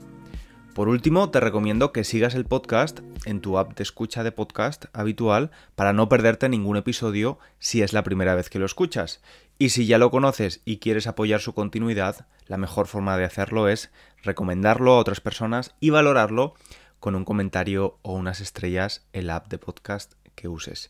[0.74, 4.86] Por último, te recomiendo que sigas el podcast en tu app de escucha de podcast
[4.94, 9.22] habitual para no perderte ningún episodio si es la primera vez que lo escuchas.
[9.62, 13.68] Y si ya lo conoces y quieres apoyar su continuidad, la mejor forma de hacerlo
[13.68, 13.92] es
[14.24, 16.56] recomendarlo a otras personas y valorarlo
[17.00, 20.90] con un comentario o unas estrellas en la app de podcast que uses.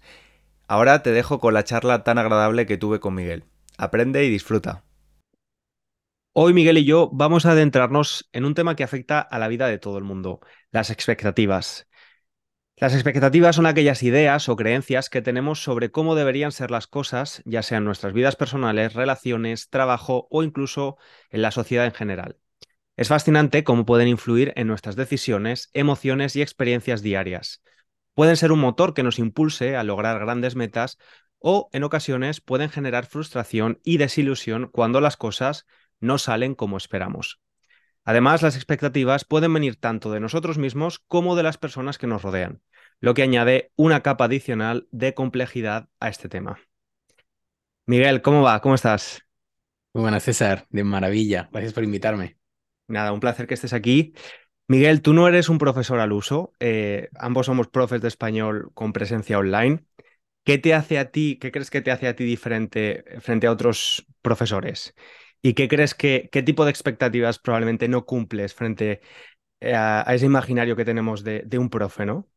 [0.70, 3.44] Ahora te dejo con la charla tan agradable que tuve con Miguel.
[3.78, 4.86] Aprende y disfruta.
[6.32, 9.68] Hoy Miguel y yo vamos a adentrarnos en un tema que afecta a la vida
[9.68, 10.40] de todo el mundo,
[10.72, 11.90] las expectativas.
[12.82, 17.44] Las expectativas son aquellas ideas o creencias que tenemos sobre cómo deberían ser las cosas,
[17.46, 20.98] ya sean nuestras vidas personales, relaciones, trabajo o incluso
[21.30, 22.40] en la sociedad en general.
[22.98, 27.62] Es fascinante cómo pueden influir en nuestras decisiones, emociones y experiencias diarias.
[28.16, 30.98] Pueden ser un motor que nos impulse a lograr grandes metas
[31.38, 35.68] o en ocasiones pueden generar frustración y desilusión cuando las cosas
[36.00, 37.42] no salen como esperamos.
[38.04, 42.24] Además, las expectativas pueden venir tanto de nosotros mismos como de las personas que nos
[42.24, 42.62] rodean,
[43.02, 46.60] lo que añade una capa adicional de complejidad a este tema.
[47.86, 48.62] Miguel, ¿cómo va?
[48.62, 49.24] ¿Cómo estás?
[49.94, 50.66] Muy buenas, César.
[50.70, 51.50] De maravilla.
[51.52, 52.38] Gracias por invitarme.
[52.88, 54.14] Nada, un placer que estés aquí.
[54.68, 56.54] Miguel, tú no eres un profesor al uso.
[56.60, 59.84] Eh, ambos somos profes de español con presencia online.
[60.44, 63.52] ¿Qué te hace a ti, qué crees que te hace a ti diferente frente a
[63.52, 64.96] otros profesores?
[65.42, 69.02] ¿Y qué crees que, qué tipo de expectativas probablemente no cumples frente
[69.60, 72.28] eh, a, ese imaginario que tenemos de, un profe, ¿no?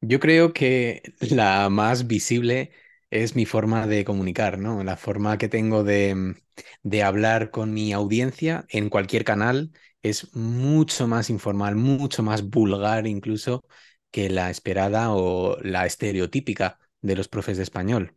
[0.00, 2.72] Yo creo que la más visible
[3.10, 4.82] es mi forma de comunicar, ¿no?
[4.84, 6.34] La forma que tengo de,
[6.82, 13.06] de, hablar con mi audiencia en cualquier canal es mucho más informal, mucho más vulgar
[13.06, 13.64] incluso
[14.10, 18.14] que la esperada o la estereotípica de los profes de español.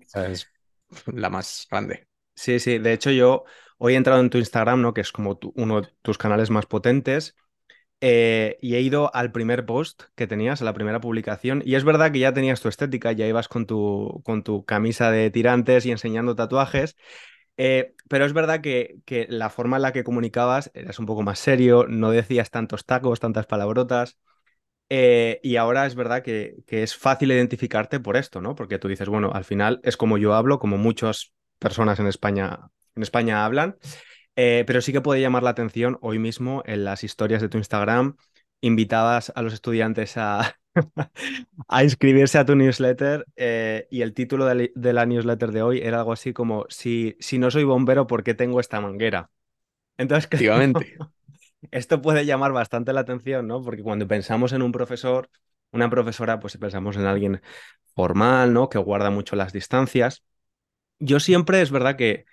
[0.00, 0.48] Esa es
[1.06, 2.06] la más grande.
[2.34, 2.78] Sí, sí.
[2.78, 3.44] De hecho, yo
[3.78, 4.94] hoy he entrado en tu Instagram, ¿no?
[4.94, 7.36] Que es como uno de tus canales más potentes.
[8.02, 11.84] Eh, y he ido al primer post que tenías, a la primera publicación, y es
[11.84, 15.84] verdad que ya tenías tu estética, ya ibas con tu, con tu camisa de tirantes
[15.84, 16.96] y enseñando tatuajes,
[17.58, 21.22] eh, pero es verdad que, que, la forma en la que comunicabas eras un poco
[21.22, 24.16] más serio, no decías tantos tacos, tantas palabrotas,
[24.88, 28.54] eh, y ahora es verdad que, que, es fácil identificarte por esto, ¿no?
[28.54, 32.70] Porque tú dices, bueno, al final es como yo hablo, como muchos personas en España,
[32.96, 33.76] en España hablan.
[34.42, 37.58] Eh, pero sí que puede llamar la atención hoy mismo en las historias de tu
[37.58, 38.16] Instagram,
[38.62, 40.56] invitabas a los estudiantes a,
[41.68, 45.98] a inscribirse a tu newsletter eh, y el título de, la newsletter de hoy era
[45.98, 49.28] algo así como, si, si no soy bombero, ¿por qué tengo esta manguera?
[49.98, 50.96] Entonces, Efectivamente.
[51.70, 53.62] esto puede llamar bastante la atención, ¿no?
[53.62, 55.28] Porque cuando pensamos en un profesor,
[55.70, 57.42] una profesora, pues pensamos en alguien
[57.94, 58.70] formal, ¿no?
[58.70, 60.24] Que guarda mucho las distancias.
[60.98, 62.24] Yo siempre es verdad que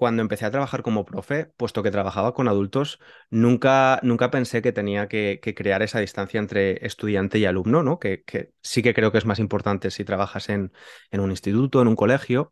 [0.00, 4.72] cuando empecé a trabajar como profe, puesto que trabajaba con adultos, nunca, nunca pensé que
[4.72, 7.98] tenía que, crear esa distancia entre estudiante y alumno, ¿no?
[7.98, 8.24] Que,
[8.62, 10.72] sí que creo que es más importante si trabajas en,
[11.10, 12.50] en un instituto, en un colegio.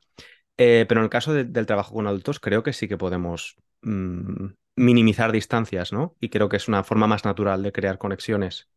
[0.58, 4.48] Eh, pero en el caso del trabajo con adultos, creo que sí que podemos mm,
[4.76, 6.16] minimizar distancias, ¿no?
[6.20, 8.68] Y creo que es una forma más natural de crear conexiones.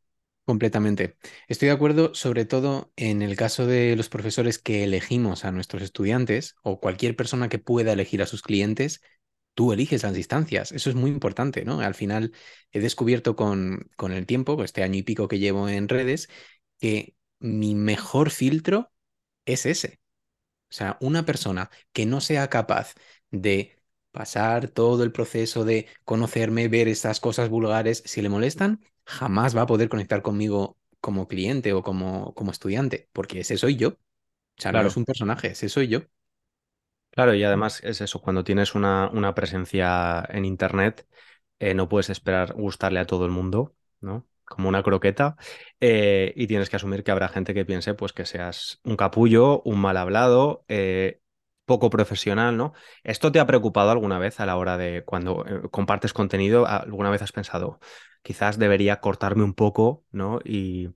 [0.51, 1.15] Completamente.
[1.47, 5.81] Estoy de acuerdo, sobre todo en el caso de los profesores que elegimos a nuestros
[5.81, 9.01] estudiantes o cualquier persona que pueda elegir a sus clientes,
[9.53, 10.73] tú eliges las distancias.
[10.73, 11.79] Eso es muy importante, ¿no?
[11.79, 12.33] Al final
[12.73, 16.27] he descubierto con, con el tiempo, este año y pico que llevo en redes,
[16.79, 18.91] que mi mejor filtro
[19.45, 20.01] es ese.
[20.69, 22.95] O sea, una persona que no sea capaz
[23.31, 23.77] de
[24.11, 29.63] pasar todo el proceso de conocerme, ver estas cosas vulgares, si le molestan, jamás va
[29.63, 33.89] a poder conectar conmigo como cliente o como, como estudiante, porque ese soy yo.
[33.89, 36.01] O sea, no es un personaje, ese soy yo.
[37.09, 41.05] Claro, y además es eso, cuando tienes una, una presencia en Internet,
[41.59, 44.27] eh, no puedes esperar gustarle a todo el mundo, ¿no?
[44.45, 45.35] Como una croqueta,
[45.81, 49.61] eh, y tienes que asumir que habrá gente que piense pues que seas un capullo,
[49.63, 51.19] un mal hablado, eh,
[51.65, 52.73] poco profesional, ¿no?
[53.03, 56.65] ¿Esto te ha preocupado alguna vez a la hora de cuando compartes contenido?
[56.65, 57.79] ¿Alguna vez has pensado,
[58.21, 60.39] quizás debería cortarme un poco, ¿no?
[60.43, 60.93] Y...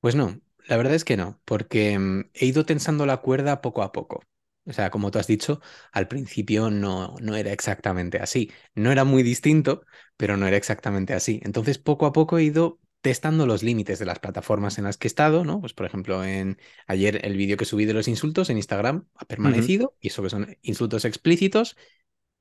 [0.00, 3.82] Pues no, la verdad es que no, porque mm, he ido tensando la cuerda poco
[3.82, 4.22] a poco.
[4.64, 5.60] O sea, como tú has dicho,
[5.92, 8.50] al principio no, no era exactamente así.
[8.74, 9.84] No era muy distinto,
[10.16, 11.40] pero no era exactamente así.
[11.44, 15.08] Entonces, poco a poco he ido testando los límites de las plataformas en las que
[15.08, 15.60] he estado, ¿no?
[15.60, 19.24] Pues por ejemplo, en ayer el vídeo que subí de los insultos en Instagram ha
[19.24, 21.76] permanecido, y eso que son insultos explícitos,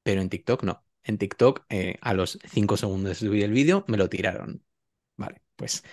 [0.03, 0.85] pero en TikTok no.
[1.03, 4.63] En TikTok, eh, a los cinco segundos de subir el vídeo, me lo tiraron.
[5.17, 5.83] Vale, pues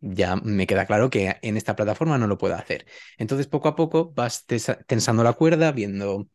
[0.00, 2.86] ya me queda claro que en esta plataforma no lo puedo hacer.
[3.18, 4.46] Entonces, poco a poco vas
[4.86, 6.28] tensando la cuerda, viendo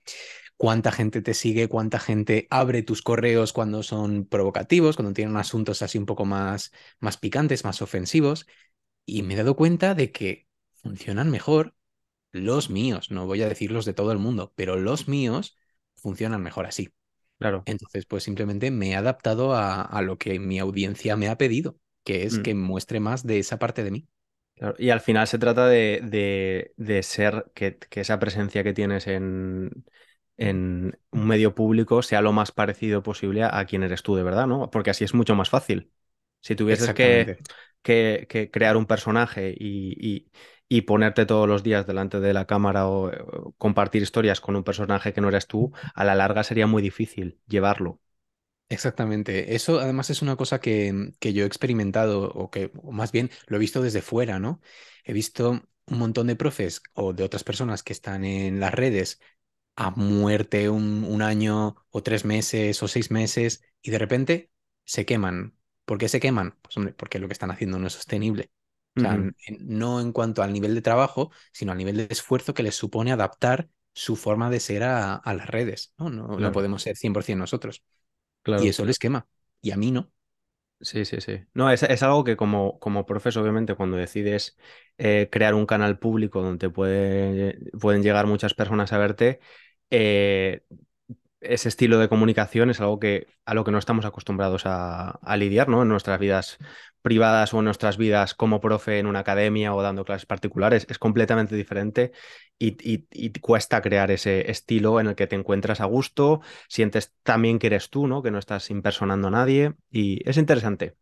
[0.57, 5.81] cuánta gente te sigue, cuánta gente abre tus correos cuando son provocativos, cuando tienen asuntos
[5.81, 8.47] así un poco más, más picantes, más ofensivos.
[9.05, 11.75] Y me he dado cuenta de que funcionan mejor
[12.31, 15.57] los míos, no voy a decir los de todo el mundo, pero los míos
[15.95, 16.93] funcionan mejor así.
[17.39, 17.63] Claro.
[17.65, 22.23] Entonces, pues simplemente me he adaptado a, lo que mi audiencia me ha pedido, que
[22.23, 22.41] es mm.
[22.43, 24.07] que muestre más de esa parte de mí.
[24.77, 29.85] Y al final se trata de, ser que, esa presencia que tienes en,
[30.35, 34.47] en un medio público sea lo más parecido posible a, quien eres tú de verdad,
[34.47, 34.69] ¿no?
[34.69, 35.91] Porque así es mucho más fácil.
[36.41, 37.37] Si tuvieses que,
[37.81, 40.29] que, crear un personaje y,
[40.81, 45.21] ponerte todos los días delante de la cámara o, compartir historias con un personaje que
[45.21, 47.99] no eres tú, a la larga sería muy difícil llevarlo.
[48.69, 49.55] Exactamente.
[49.55, 53.31] Eso además es una cosa que, que yo he experimentado, o que o más bien
[53.47, 54.61] lo he visto desde fuera, ¿no?
[55.03, 59.19] He visto un montón de profes o de otras personas que están en las redes
[59.75, 64.51] a muerte un, año o tres meses o seis meses y de repente
[64.85, 65.55] se queman.
[65.85, 66.57] ¿Por qué se queman?
[66.61, 68.51] Pues hombre, porque lo que están haciendo no es sostenible.
[68.95, 69.17] O sea,
[69.59, 73.11] no en cuanto al nivel de trabajo, sino al nivel de esfuerzo que les supone
[73.11, 75.93] adaptar su forma de ser a, las redes.
[75.97, 77.83] No, no, podemos ser 100% nosotros.
[78.41, 78.63] Claro.
[78.63, 79.27] Y eso les quema.
[79.61, 80.11] Y a mí no.
[80.81, 81.41] Sí, sí, sí.
[81.53, 84.57] No, es, algo que como, como profesor, obviamente, cuando decides
[84.97, 89.39] eh, crear un canal público donde puede, pueden llegar muchas personas a verte,
[89.89, 90.63] eh,
[91.41, 95.69] ese estilo de comunicación es algo que, a lo que no estamos acostumbrados a, lidiar
[95.69, 95.81] ¿no?
[95.81, 96.57] en nuestras vidas
[97.01, 100.85] privadas o en nuestras vidas como profe en una academia o dando clases particulares.
[100.89, 102.11] Es completamente diferente
[102.57, 107.67] y, cuesta crear ese estilo en el que te encuentras a gusto, sientes también que
[107.67, 108.21] eres tú, ¿no?
[108.21, 110.95] que no estás impersonando a nadie y es interesante.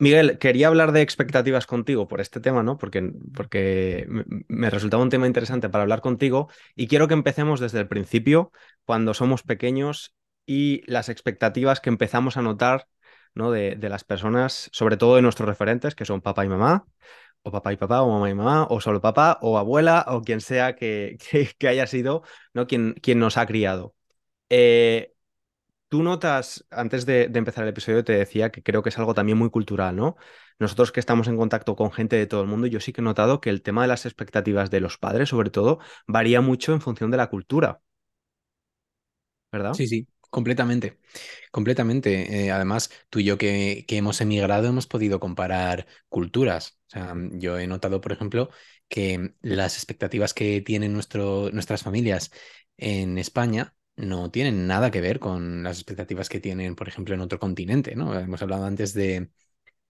[0.00, 2.78] Miguel, quería hablar de expectativas contigo por este tema, ¿no?
[2.78, 4.06] Porque, porque
[4.48, 8.50] me resultaba un tema interesante para hablar contigo y quiero que empecemos desde el principio,
[8.86, 10.14] cuando somos pequeños
[10.46, 12.88] y las expectativas que empezamos a notar,
[13.34, 13.50] ¿no?
[13.50, 16.86] De, las personas, sobre todo de nuestros referentes, que son papá y mamá,
[17.42, 20.40] o papá y papá, o mamá y mamá, o solo papá, o abuela, o quien
[20.40, 21.18] sea que,
[21.58, 22.22] que, haya sido,
[22.54, 22.66] ¿no?
[22.66, 23.94] Quien, nos ha criado.
[24.48, 25.12] Eh,
[25.90, 29.36] Tú notas, antes de, empezar el episodio te decía que creo que es algo también
[29.36, 30.16] muy cultural, ¿no?
[30.60, 33.04] Nosotros que estamos en contacto con gente de todo el mundo, yo sí que he
[33.04, 36.80] notado que el tema de las expectativas de los padres, sobre todo, varía mucho en
[36.80, 37.80] función de la cultura.
[39.50, 39.74] ¿Verdad?
[39.74, 41.00] Sí, sí, completamente.
[41.50, 42.44] Completamente.
[42.44, 46.78] Eh, además, tú y yo que, hemos emigrado hemos podido comparar culturas.
[46.86, 48.50] O sea, yo he notado, por ejemplo,
[48.86, 52.30] que las expectativas que tienen nuestras familias
[52.76, 57.20] en España no tienen nada que ver con las expectativas que tienen, por ejemplo, en
[57.20, 58.18] otro continente, ¿no?
[58.18, 59.30] Hemos hablado antes de,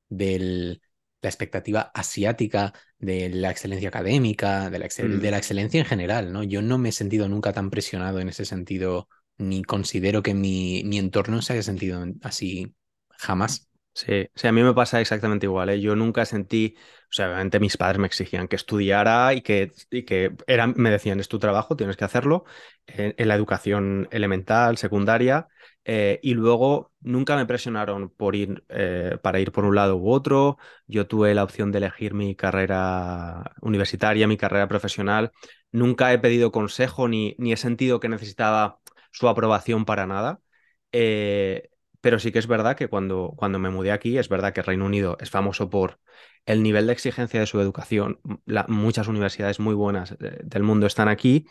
[0.08, 5.20] la expectativa asiática, de la excelencia académica, de la, mm.
[5.20, 6.42] de la excelencia en general, ¿no?
[6.42, 9.08] Yo no me he sentido nunca tan presionado en ese sentido,
[9.38, 12.74] ni considero que mi, mi entorno se haya sentido así
[13.10, 13.68] jamás.
[13.94, 15.68] Sí, sí, a mí me pasa exactamente igual.
[15.70, 15.80] ¿eh?
[15.80, 16.76] Yo nunca sentí,
[17.10, 20.36] o sea, obviamente mis padres me exigían que estudiara y que, y que
[20.76, 22.44] me decían, es tu trabajo, tienes que hacerlo
[22.86, 25.48] en, la educación elemental, secundaria,
[25.84, 30.10] eh, y luego nunca me presionaron por ir, eh, para ir por un lado u
[30.10, 30.58] otro.
[30.86, 35.32] Yo tuve la opción de elegir mi carrera universitaria, mi carrera profesional.
[35.72, 40.40] Nunca he pedido consejo ni, ni he sentido que necesitaba su aprobación para nada.
[40.92, 41.69] Eh,
[42.00, 44.86] pero sí que es verdad que cuando, cuando me mudé aquí, es verdad que Reino
[44.86, 46.00] Unido es famoso por
[46.46, 48.20] el nivel de exigencia de su educación.
[48.68, 51.46] muchas universidades muy buenas del mundo están aquí.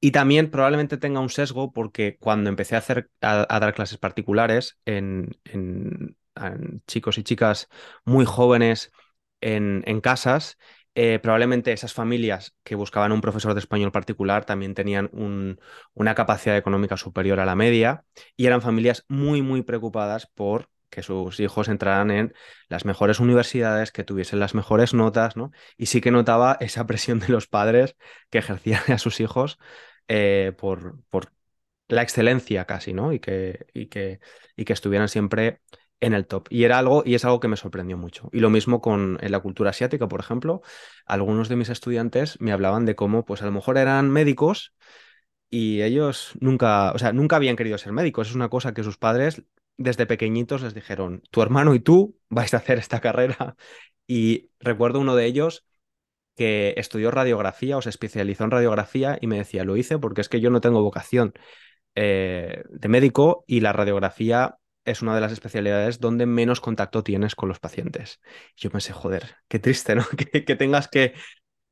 [0.00, 4.78] Y también probablemente tenga un sesgo porque cuando empecé a, hacer, a, dar clases particulares
[4.84, 6.16] en, en,
[6.86, 7.68] chicos y chicas
[8.04, 8.92] muy jóvenes
[9.40, 10.58] en, en casas,
[10.94, 15.10] eh, probablemente esas familias que buscaban un profesor de español particular también tenían
[15.94, 18.04] una capacidad económica superior a la media
[18.36, 22.34] y eran familias muy, muy preocupadas por que sus hijos entraran en
[22.68, 25.50] las mejores universidades, que tuviesen las mejores notas, ¿no?
[25.76, 27.96] Y sí que notaba esa presión de los padres
[28.30, 29.58] que ejercían a sus hijos
[30.08, 31.32] eh, por, por,
[31.88, 33.12] la excelencia casi, ¿no?
[33.12, 34.20] Y que, y que,
[34.56, 35.60] y que estuvieran siempre
[36.04, 36.46] en el top.
[36.50, 38.28] Y era algo, y es algo que me sorprendió mucho.
[38.32, 40.62] Y lo mismo con en la cultura asiática, por ejemplo,
[41.06, 44.74] algunos de mis estudiantes me hablaban de cómo, pues a lo mejor eran médicos
[45.50, 48.28] y ellos nunca, o sea, nunca habían querido ser médicos.
[48.28, 49.42] Es una cosa que sus padres
[49.76, 53.56] desde pequeñitos les dijeron, tu hermano y tú vais a hacer esta carrera.
[54.06, 55.64] Y recuerdo uno de ellos
[56.36, 60.28] que estudió radiografía o se especializó en radiografía y me decía, lo hice porque es
[60.28, 61.32] que yo no tengo vocación
[61.94, 67.34] eh, de médico y la radiografía es una de las especialidades donde menos contacto tienes
[67.34, 68.20] con los pacientes.
[68.56, 70.04] Yo pensé, joder, qué triste, ¿no?
[70.16, 71.14] que, tengas que,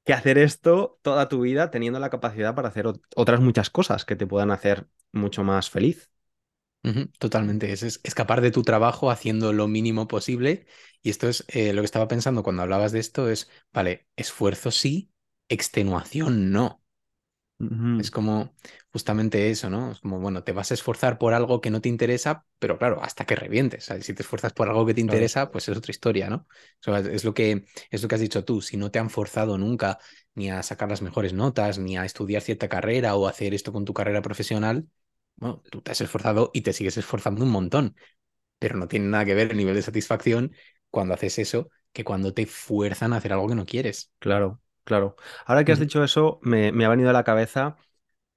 [0.05, 4.17] que, hacer esto toda tu vida teniendo la capacidad para hacer otras muchas cosas que
[4.17, 6.11] te puedan hacer mucho más feliz.
[7.19, 10.67] totalmente, es, escapar de tu trabajo haciendo lo mínimo posible.
[11.03, 14.71] Y esto es eh, lo que estaba pensando cuando hablabas de esto, es, vale, esfuerzo
[14.71, 15.13] sí,
[15.49, 16.82] extenuación no.
[18.01, 18.55] Es como
[18.91, 19.93] justamente eso, ¿no?
[19.93, 23.03] Es como, bueno, te vas a esforzar por algo que no te interesa, pero claro,
[23.03, 23.89] hasta que revientes.
[24.01, 26.47] si te esfuerzas por algo que te interesa, pues es otra historia, ¿no?
[26.97, 28.61] es, lo que, es lo que has dicho tú.
[28.61, 29.99] Si no te han forzado nunca
[30.35, 33.85] ni a sacar las mejores notas, ni a estudiar cierta carrera o hacer esto con
[33.85, 34.89] tu carrera profesional,
[35.37, 37.95] bueno, tú te has esforzado y te sigues esforzando un montón.
[38.59, 40.53] Pero no tiene nada que ver el nivel de satisfacción
[40.91, 44.11] cuando haces eso que cuando te fuerzan a hacer algo que no quieres.
[44.19, 44.61] Claro.
[44.85, 45.17] Claro.
[45.47, 47.77] Ahora que has dicho eso, me, ha venido a la cabeza.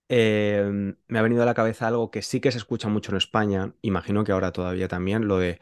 [0.07, 3.17] Em, me ha venido a la cabeza algo que sí que se escucha mucho en
[3.17, 5.59] España, imagino que ahora todavía también, lo de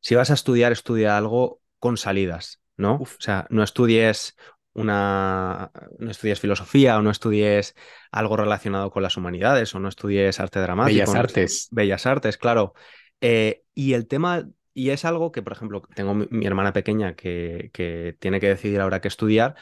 [0.00, 2.96] si vas a estudiar, estudia algo con salidas, ¿no?
[2.96, 4.36] O sea, no estudies
[4.74, 7.74] una, no estudies filosofía o no estudies
[8.12, 10.98] algo relacionado con las humanidades o no estudies arte dramático.
[10.98, 11.68] Bellas artes.
[11.70, 12.74] Bellas artes, claro.
[13.22, 17.70] Eh, y el tema y es algo que, por ejemplo, tengo mi, hermana pequeña que,
[17.72, 19.56] que, tiene que decidir ahora qué estudiar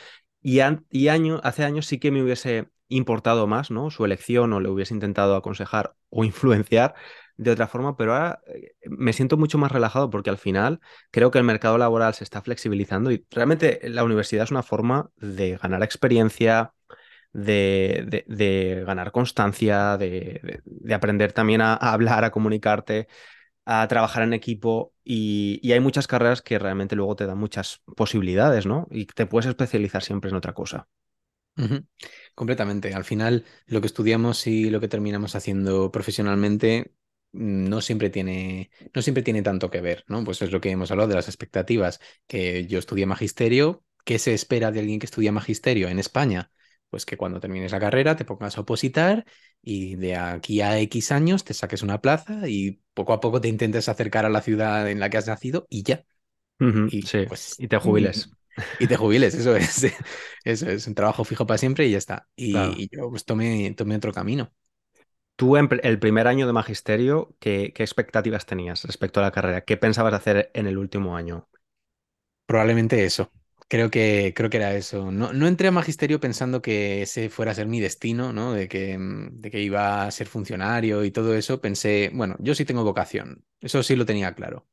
[0.45, 3.91] y, hace años sí que me hubiese importado más, ¿no?
[3.91, 6.95] Su elección o le hubiese intentado aconsejar o influenciar
[7.37, 11.31] de otra forma, pero ahora eh, me siento mucho más relajado porque al final creo
[11.31, 15.57] que el mercado laboral se está flexibilizando y realmente la universidad es una forma de
[15.57, 16.75] ganar experiencia,
[17.33, 20.63] de, ganar constancia, de,
[20.95, 23.09] aprender también a, hablar, a comunicarte
[23.65, 28.67] a trabajar en equipo y, hay muchas carreras que realmente luego te dan muchas posibilidades,
[28.67, 28.87] ¿no?
[28.91, 30.89] Y te puedes especializar siempre en otra cosa.
[32.35, 32.95] Completamente.
[32.95, 36.95] Al final, lo que estudiamos y lo que terminamos haciendo profesionalmente
[37.33, 40.25] mm, no siempre tiene, no siempre tiene tanto que ver, ¿no?
[40.25, 44.35] Pues es lo que hemos hablado de las expectativas, que yo estudié magisterio, ¿qué se
[44.35, 46.51] espera de alguien que estudia magisterio en España?
[46.91, 49.25] Pues que cuando termines la carrera te pongas a opositar
[49.65, 53.49] y de aquí a X años te saques una plaza y poco a poco te
[53.49, 56.05] intentes acercar a la ciudad en la que has nacido y ya.
[56.61, 58.31] y, pues, y te jubiles.
[58.79, 59.85] Y te jubiles, eso es.
[60.45, 62.29] Eso es un trabajo fijo para siempre y ya está.
[62.37, 62.53] Y,
[62.89, 64.53] yo pues tomé, otro camino.
[65.35, 69.63] Tú en el primer año de magisterio, ¿qué, ¿qué expectativas tenías respecto a la carrera?
[69.63, 71.49] ¿Qué pensabas hacer en el último año?
[72.47, 73.33] Probablemente eso,
[73.69, 75.11] Creo que, creo que era eso.
[75.11, 78.53] No, no entré a magisterio pensando que ese fuera a ser mi destino, ¿no?
[78.53, 81.61] De que, mm, de que iba a ser funcionario y todo eso.
[81.61, 83.45] Pensé, bueno, yo sí tengo vocación.
[83.61, 84.69] Eso sí lo tenía claro.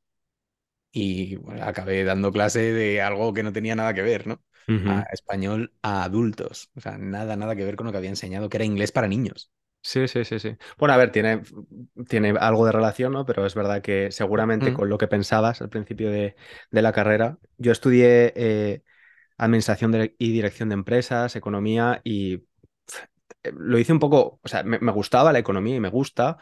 [0.91, 4.43] Y acabé dando clase de algo que no tenía nada que ver, ¿no?
[4.85, 6.69] A español a adultos.
[6.75, 9.07] O sea, nada, nada que ver con lo que había enseñado, que era inglés para
[9.07, 9.51] niños.
[9.83, 10.57] Sí, sí, sí, sí.
[10.77, 11.41] Bueno, a ver, tiene,
[12.07, 13.25] tiene algo de relación, ¿no?
[13.25, 16.35] Pero es verdad que seguramente con lo que pensabas al principio de,
[16.69, 18.83] la carrera, yo estudié eh,
[19.37, 22.43] administración y dirección de empresas, economía y
[23.53, 26.37] lo hice un poco, o sea, me, gustaba la economía y me gusta,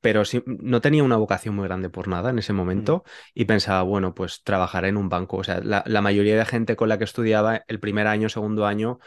[0.00, 4.14] pero no tenía una vocación muy grande por nada en ese momento y pensaba, bueno,
[4.14, 5.38] pues trabajaré en un banco.
[5.38, 8.66] O sea, la, la mayoría de gente con la que estudiaba el primer año, segundo
[8.66, 8.98] año,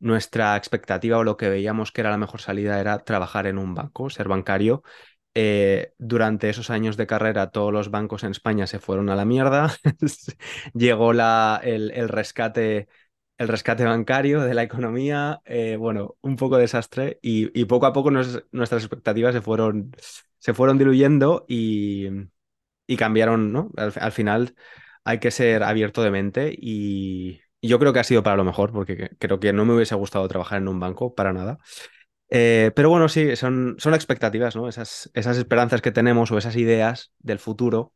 [0.00, 3.74] nuestra expectativa o lo que veíamos que era la mejor salida era trabajar en un
[3.74, 4.82] banco, ser bancario.
[5.34, 9.24] Eh, durante esos años de carrera todos los bancos en España se fueron a la
[9.24, 9.72] mierda.
[10.74, 12.88] Llegó la, el, rescate,
[13.38, 18.10] el rescate bancario de la economía, eh, bueno, un poco desastre y, poco a poco
[18.10, 19.92] nuestras expectativas se fueron,
[20.38, 22.08] se fueron diluyendo y,
[22.98, 23.70] cambiaron, ¿no?
[23.76, 24.56] al final
[25.04, 28.72] hay que ser abierto de mente y, yo creo que ha sido para lo mejor,
[28.72, 31.58] porque creo que no me hubiese gustado trabajar en un banco para nada.
[32.30, 34.68] Eh, pero bueno, sí, son, son expectativas, ¿no?
[34.68, 37.92] Esas, esas esperanzas que tenemos o esas ideas del futuro.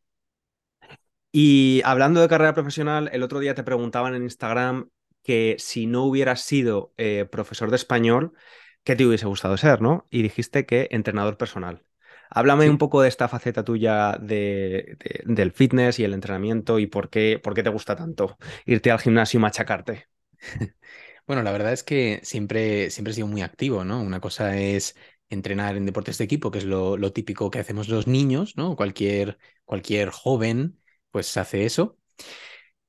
[1.33, 4.91] Y hablando de carrera profesional, el otro día te preguntaban en Instagram
[5.23, 8.33] que si no hubieras sido eh, profesor de español,
[8.85, 10.07] ¿qué te hubiese gustado ser, no?
[10.11, 11.84] Y dijiste que entrenador personal.
[12.35, 17.09] Háblame un poco de esta faceta tuya de, del fitness y el entrenamiento y por
[17.11, 18.37] qué, por qué te gusta tanto
[18.67, 20.09] irte al gimnasio y machacarte.
[21.27, 24.03] Bueno, la verdad es que siempre, siempre he sido muy activo, ¿no?
[24.03, 24.95] Una cosa es
[25.31, 28.77] entrenar en deportes de equipo, que es lo, lo típico que hacemos los niños, ¿no?
[28.77, 30.79] Cualquier, cualquier joven,
[31.11, 31.99] pues hace eso.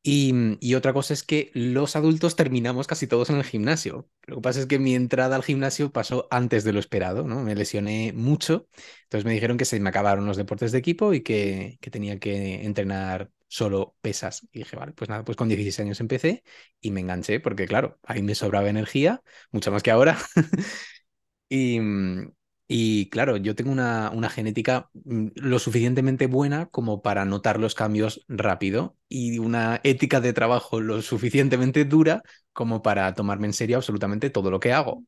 [0.08, 4.08] Y, y, otra cosa es que los adultos terminamos casi todos en el gimnasio.
[4.28, 7.42] Lo que pasa es que mi entrada al gimnasio pasó antes de lo esperado, ¿no?
[7.42, 8.68] Me lesioné mucho,
[9.04, 12.20] entonces me dijeron que se me acabaron los deportes de equipo y que, que tenía
[12.20, 14.48] que entrenar solo pesas.
[14.52, 16.44] Y dije, vale, pues nada, pues con 16 años empecé
[16.80, 20.20] y me enganché porque, claro, ahí me sobraba energía, mucho más que ahora.
[21.50, 21.80] y,
[22.68, 27.76] y claro, yo tengo una, una, genética mm, lo suficientemente buena como para notar los
[27.76, 33.78] cambios rápido y una ética de trabajo lo suficientemente dura como para tomarme en serio
[33.78, 35.04] absolutamente todo lo que hago.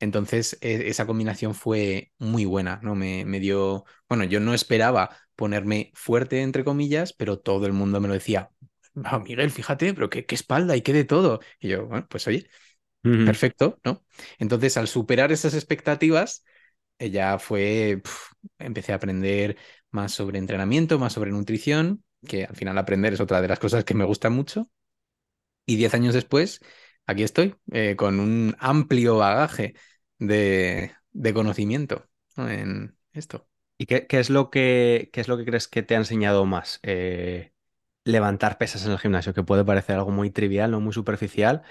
[0.00, 2.94] Entonces, e, esa combinación fue muy buena, ¿no?
[2.94, 8.00] Me, me, dio, bueno, yo no esperaba ponerme fuerte, entre comillas, pero todo el mundo
[8.00, 8.50] me lo decía,
[9.12, 11.40] oh, Miguel, fíjate, pero qué, qué, espalda y qué de todo.
[11.58, 12.48] Y yo, bueno, pues oye,
[13.04, 13.26] uh -huh.
[13.26, 14.04] perfecto, ¿no?
[14.38, 16.44] Entonces, al superar esas expectativas,
[16.98, 19.56] ya fue, pf, empecé a aprender
[19.90, 23.84] más sobre entrenamiento, más sobre nutrición, que al final aprender es otra de las cosas
[23.84, 24.68] que me gusta mucho.
[25.66, 26.60] Y diez años después,
[27.06, 29.74] aquí estoy, eh, con un amplio bagaje
[30.18, 32.50] de, de conocimiento ¿no?
[32.50, 33.48] en esto.
[33.78, 36.44] ¿Y qué, qué, es lo que, qué es lo que crees que te ha enseñado
[36.44, 36.80] más?
[36.82, 37.52] Eh,
[38.04, 41.62] levantar pesas en el gimnasio, que puede parecer algo muy trivial, no muy superficial,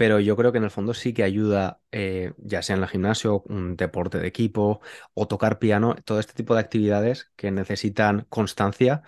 [0.00, 2.88] pero yo creo que en el fondo sí que ayuda, eh, ya sea en el
[2.88, 4.80] gimnasio, un deporte de equipo
[5.12, 9.02] o tocar piano, todo este tipo de actividades que necesitan constancia,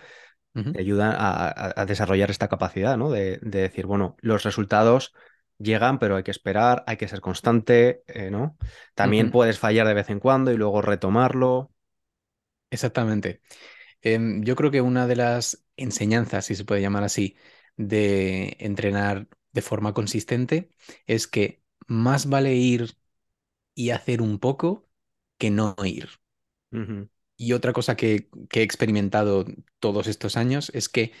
[0.53, 0.79] uh -huh.
[0.79, 3.09] ayudan a, a, desarrollar esta capacidad, ¿no?
[3.09, 5.15] De, de, decir, bueno, los resultados
[5.57, 8.55] llegan, pero hay que esperar, hay que ser constante, eh, ¿no?
[8.93, 9.31] También uh -huh.
[9.31, 11.71] puedes fallar de vez en cuando y luego retomarlo.
[12.69, 13.41] Exactamente.
[14.03, 17.35] Eh, yo creo que una de las enseñanzas, si se puede llamar así,
[17.77, 20.69] de entrenar de forma consistente
[21.05, 22.95] es que más vale ir
[23.75, 24.87] y hacer un poco
[25.37, 26.09] que no ir.
[26.71, 27.09] Uh -huh.
[27.37, 29.45] Y otra cosa que, que, he experimentado
[29.79, 31.11] todos estos años es que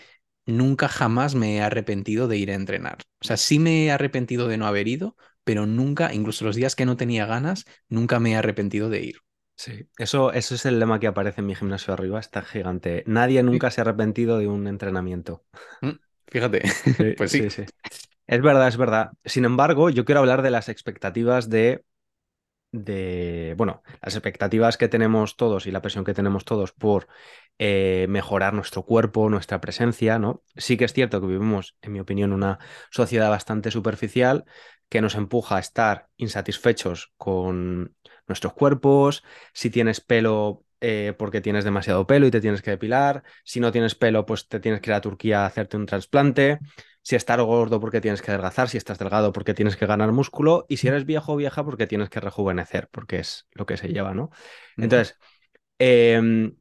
[0.45, 2.97] nunca jamás me he arrepentido de ir a entrenar.
[3.21, 6.75] O sea, sí me he arrepentido de no haber ido, pero nunca, incluso los días
[6.75, 9.15] que no tenía ganas, nunca me he arrepentido de ir.
[9.55, 13.03] Sí, eso, eso es el lema que aparece en mi gimnasio arriba, está gigante.
[13.05, 13.75] Nadie nunca sí.
[13.75, 15.45] se ha arrepentido de un entrenamiento.
[15.81, 15.91] Mm,
[16.27, 17.63] fíjate, sí, pues sí, sí.
[18.27, 19.11] Es verdad, es verdad.
[19.25, 21.83] Sin embargo, yo quiero hablar de las expectativas de,
[22.71, 27.07] de, bueno, las expectativas que tenemos todos y la presión que tenemos todos por
[27.59, 30.43] eh, mejorar nuestro cuerpo, nuestra presencia, ¿no?
[30.57, 32.59] Sí que es cierto que vivimos, en mi opinión, una
[32.91, 34.45] sociedad bastante superficial
[34.89, 37.95] que nos empuja a estar insatisfechos con
[38.27, 43.23] nuestros cuerpos, si tienes pelo eh, porque tienes demasiado pelo y te tienes que depilar,
[43.45, 46.59] si no tienes pelo pues te tienes que ir a Turquía a hacerte un trasplante,
[47.01, 50.65] si estás gordo porque tienes que adelgazar, si estás delgado porque tienes que ganar músculo.
[50.67, 53.87] Y si eres viejo o vieja porque tienes que rejuvenecer, porque es lo que se
[53.87, 54.29] lleva, ¿no?
[54.75, 55.17] Entonces,
[55.79, 56.51] eh,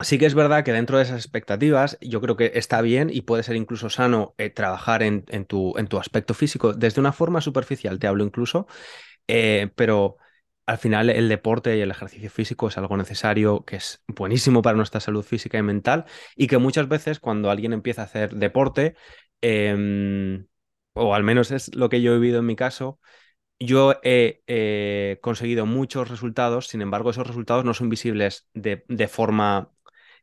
[0.00, 3.22] sí que es verdad que dentro de esas expectativas yo creo que está bien y
[3.22, 7.12] puede ser incluso sano eh, trabajar en, en, tu, en, tu, aspecto físico desde una
[7.12, 8.66] forma superficial, te hablo incluso,
[9.28, 10.16] eh, pero
[10.70, 14.76] al final el deporte y el ejercicio físico es algo necesario, que es buenísimo para
[14.76, 16.04] nuestra salud física y mental
[16.36, 18.94] y que muchas veces cuando alguien empieza a hacer deporte,
[19.42, 20.44] eh,
[20.92, 23.00] o al menos es lo que yo he vivido en mi caso,
[23.60, 29.72] yo he conseguido muchos resultados, sin embargo esos resultados no son visibles de, de forma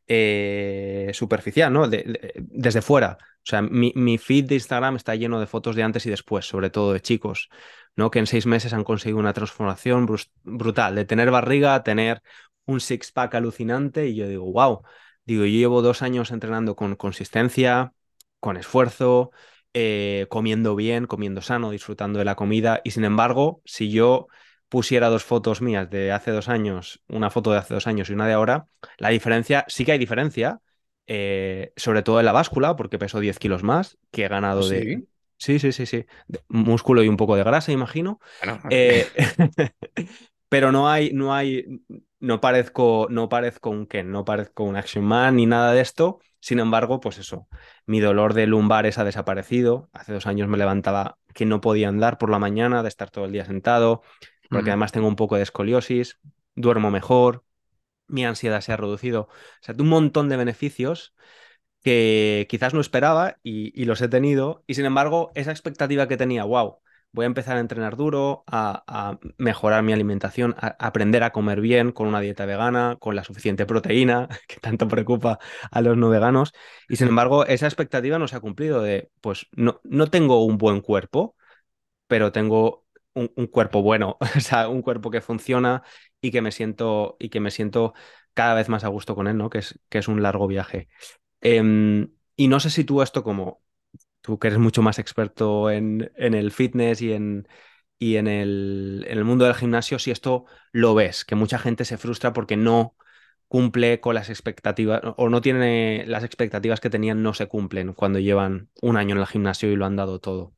[0.07, 1.87] eh, superficial, ¿no?
[1.87, 3.17] De, de, desde fuera.
[3.47, 6.69] O sea, mi, feed de Instagram está lleno de fotos de antes y después, sobre
[6.69, 7.47] todo de chicos,
[7.95, 8.11] ¿no?
[8.11, 10.05] Que en seis meses han conseguido una transformación
[10.43, 12.21] brutal, de tener barriga a tener
[12.65, 14.81] un six-pack alucinante y yo digo, wow,
[15.23, 17.93] digo, yo llevo dos años entrenando con consistencia,
[18.41, 19.31] con esfuerzo,
[19.73, 24.27] eh, comiendo bien, comiendo sano, disfrutando de la comida y sin embargo, si yo
[24.67, 28.13] pusiera dos fotos mías de hace dos años, una foto de hace dos años y
[28.13, 30.59] una de ahora, la diferencia, sí que hay diferencia,
[31.07, 34.75] eh, sobre todo en la báscula, porque peso 10 kilos más, que he ganado ¿Sí?
[34.75, 35.07] de...
[35.39, 36.05] Sí, sí, sí, sí.
[36.27, 38.19] De músculo y un poco de grasa, imagino.
[38.43, 39.07] Bueno, eh,
[40.49, 41.83] pero no hay, no hay,
[42.19, 46.19] no parezco, no parezco un Ken, no parezco un Action Man ni nada de esto.
[46.39, 47.47] Sin embargo, pues eso,
[47.85, 49.89] mi dolor de lumbares ha desaparecido.
[49.93, 53.25] Hace dos años me levantaba que no podía andar por la mañana, de estar todo
[53.25, 54.01] el día sentado,
[54.49, 56.19] porque además tengo un poco de escoliosis,
[56.55, 57.43] duermo mejor,
[58.07, 59.21] mi ansiedad se ha reducido.
[59.23, 59.29] O
[59.61, 61.15] sea, un montón de beneficios
[61.83, 64.63] que quizás no esperaba y, los he tenido.
[64.67, 66.79] Y sin embargo, esa expectativa que tenía, wow,
[67.11, 71.61] voy a empezar a entrenar duro, a, mejorar mi alimentación, a, a, aprender a comer
[71.61, 75.39] bien con una dieta vegana, con la suficiente proteína, que tanto preocupa
[75.71, 76.53] a los no veganos.
[76.89, 80.57] Y sin embargo, esa expectativa no se ha cumplido de, pues no, no tengo un
[80.57, 81.35] buen cuerpo,
[82.07, 82.86] pero tengo
[83.17, 85.83] un, un cuerpo bueno, o sea, un cuerpo que funciona
[86.21, 87.93] y que me siento, y que me siento
[88.33, 89.49] cada vez más a gusto con él, ¿no?
[89.49, 90.89] Que es, que es un largo viaje.
[91.41, 93.63] Em, y no sé si tú esto como,
[94.21, 97.47] tú que eres mucho más experto en, en el fitness y en,
[97.99, 101.85] y en el, en el mundo del gimnasio, si esto lo ves, que mucha gente
[101.85, 102.95] se frustra porque no
[103.49, 108.19] cumple con las expectativas o no tiene las expectativas que tenían, no se cumplen cuando
[108.19, 110.56] llevan un año en el gimnasio y lo han dado todo.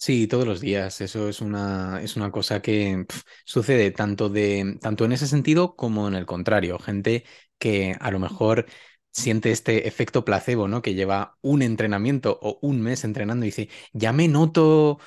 [0.00, 1.00] Sí, todos los días.
[1.00, 3.04] Eso es una, es una cosa que
[3.44, 6.78] sucede tanto, de, tanto en ese sentido como en el contrario.
[6.78, 7.24] Gente
[7.58, 8.66] que a lo mejor
[9.12, 10.82] siente este efecto placebo, ¿no?
[10.82, 15.00] Que lleva un entrenamiento o un mes entrenando y dice, ya me noto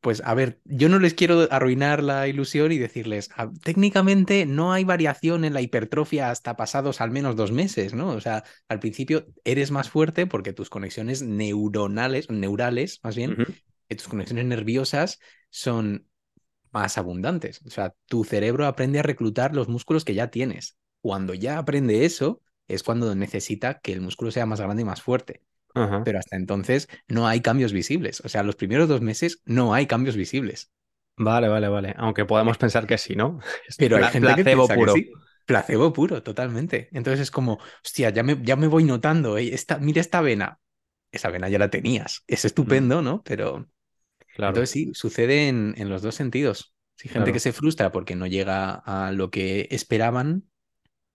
[0.00, 4.72] Pues a ver, yo no les quiero arruinar la ilusión y decirles, "Ah, técnicamente no
[4.72, 8.08] hay variación en la hipertrofia hasta pasados al menos dos meses, ¿no?
[8.08, 13.36] O sea, al principio eres más fuerte porque tus conexiones neuronales, neurales más bien,
[13.88, 16.08] que tus conexiones nerviosas son
[16.72, 17.60] más abundantes.
[17.66, 20.78] O sea, tu cerebro aprende a reclutar los músculos que ya tienes.
[21.02, 25.02] Cuando ya aprende eso, es cuando necesita que el músculo sea más grande y más
[25.02, 25.42] fuerte
[25.74, 26.04] Ajá.
[26.04, 28.20] pero hasta entonces no hay cambios visibles.
[28.24, 30.70] O sea, los primeros dos meses no hay cambios visibles.
[31.16, 31.94] Vale, vale, vale.
[31.96, 33.38] Aunque podemos pensar que sí, ¿no?
[33.76, 34.88] Pero hay pla- gente que placebo que puro.
[34.88, 35.10] sí.
[35.46, 36.88] Placebo puro, totalmente.
[36.92, 39.52] Entonces es como, hostia, ya me, ya me voy notando, ¿eh?
[39.54, 40.60] esta, mira esta vena.
[41.12, 42.24] Esa vena ya la tenías.
[42.26, 43.22] Es Mm, estupendo, ¿no?
[43.24, 43.68] Pero
[44.32, 46.74] claro, entonces sí, sucede en, en los dos sentidos.
[46.96, 50.48] Sí, gente que se frustra porque no llega a lo que esperaban.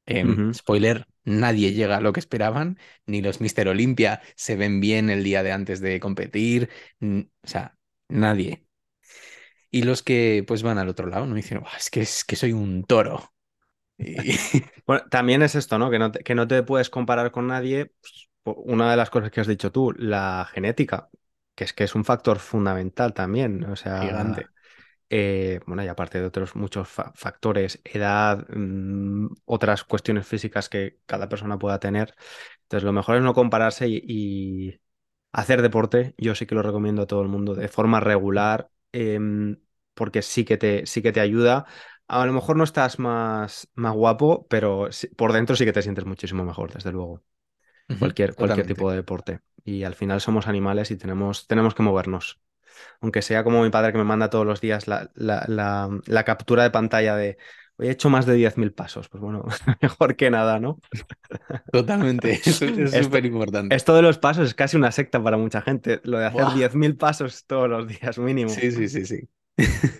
[0.10, 5.10] Em, spoiler, nadie llega a lo que esperaban, ni los Mister Olympia se ven bien
[5.12, 6.70] el día de antes de competir,
[7.02, 7.78] o sea,
[8.10, 8.66] nadie.
[9.72, 11.36] Y los que pues van al otro lado, ¿no?
[11.36, 13.34] Dicen, "Buah, es que, es que soy un toro.
[13.98, 14.38] Y-
[14.88, 15.92] Bueno, también es esto, ¿no?
[15.92, 17.94] Que no te, que no te puedes comparar con nadie.
[18.02, 21.10] pues, una de las cosas que has dicho tú, la genética,
[21.56, 23.64] que es que es un factor fundamental también.
[23.66, 24.48] O sea, Gigante.
[25.10, 31.00] Eh, bueno, y aparte de otros muchos fa- factores, edad, mm, otras cuestiones físicas que
[31.06, 32.16] cada persona pueda tener.
[32.64, 34.82] Entonces, lo mejor es no compararse y, y
[35.32, 36.16] hacer deporte.
[36.18, 39.58] Yo sí que lo recomiendo a todo el mundo de forma regular, em,
[39.94, 41.66] porque sí que te, sí que te ayuda.
[42.08, 45.82] A lo mejor no estás más, más guapo, pero sí- por dentro sí que te
[45.84, 47.24] sientes muchísimo mejor, desde luego.
[47.98, 49.42] Cualquier, cualquier tipo de deporte.
[49.64, 52.40] Y al final somos animales y tenemos, tenemos que movernos
[53.02, 56.24] aunque sea como mi padre que me manda todos los días la, la- la- la
[56.26, 57.38] captura de pantalla de,
[57.78, 59.10] hoy he hecho más de 10.000 pasos.
[59.10, 59.46] Pues bueno,
[59.82, 60.80] mejor que nada, ¿no?
[61.72, 62.34] Totalmente.
[62.46, 63.76] Eso es súper importante.
[63.76, 66.56] esto de los pasos es casi una secta para mucha gente, lo de hacer Buah.
[66.56, 68.50] 10.000 pasos todos los días mínimo.
[68.50, 69.30] Sí, sí, sí, sí.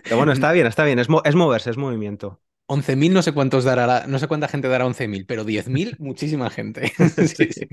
[0.02, 2.40] Pero bueno, está bien, está bien, es, mo- es moverse, es movimiento.
[2.66, 6.50] 11.000 no sé cuántos dará, la- no sé cuánta gente dará 11.000, pero 10.000 muchísima
[6.50, 6.92] gente.
[7.16, 7.48] Sí.
[7.52, 7.66] Sí,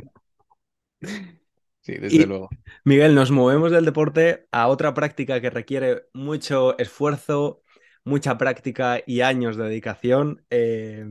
[1.88, 1.94] sí.
[1.98, 2.50] Desde Y luego.
[2.86, 7.64] Miguel, nos movemos del deporte a otra práctica que requiere mucho esfuerzo,
[8.04, 11.06] mucha práctica y años de dedicación, eh,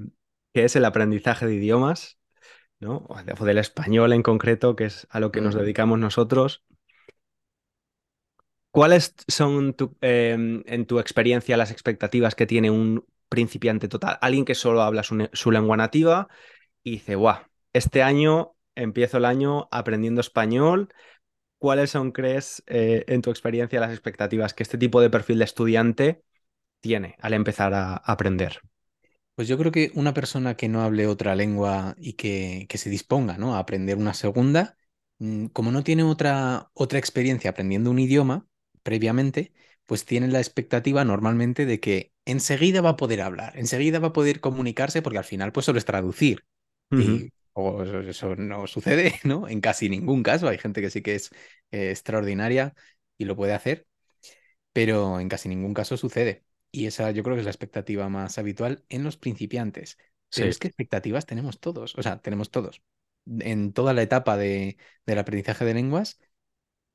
[0.53, 2.19] que es el aprendizaje de idiomas.
[2.81, 3.07] ¿no?
[3.09, 6.63] O de- o del español en concreto, que es a lo que nos dedicamos nosotros.
[8.71, 14.19] ¿Cuáles son tu- em, en tu experiencia las expectativas que tiene un principiante total?
[14.21, 16.29] Alguien que solo habla su, su lengua nativa
[16.83, 17.41] y dice, guau,
[17.75, 20.89] este año empiezo el año aprendiendo español.
[21.59, 25.45] ¿Cuáles son, crees, eh, en tu experiencia las expectativas que este tipo de perfil de
[25.45, 26.23] estudiante
[26.81, 28.61] tiene al empezar a aprender?
[29.35, 32.89] Pues yo creo que una persona que no hable otra lengua y que, que se
[32.91, 33.55] disponga, ¿no?
[33.55, 34.79] a aprender una segunda,
[35.19, 38.47] mm, como no tiene otra, otra experiencia aprendiendo un idioma
[38.83, 39.53] previamente,
[39.85, 44.13] pues tiene la expectativa normalmente de que enseguida va a poder hablar, enseguida va a
[44.13, 46.45] poder comunicarse, porque al final pues solo es traducir.
[46.95, 49.49] Y o eso, no sucede, ¿no?
[49.49, 50.49] En casi ningún caso.
[50.49, 51.31] Hay gente que sí que es
[51.71, 52.75] eh, extraordinaria
[53.19, 53.87] y lo puede hacer,
[54.73, 56.45] pero en casi ningún caso sucede.
[56.73, 59.99] Y esa yo creo que es la expectativa más habitual en los principiantes.
[60.35, 62.83] Pero Sí, es que expectativas tenemos todos, o sea, tenemos todos.
[63.41, 66.21] En toda la etapa de, del aprendizaje de lenguas,